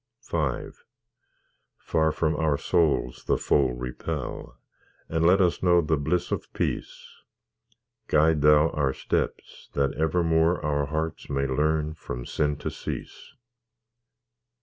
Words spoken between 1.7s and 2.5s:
Far from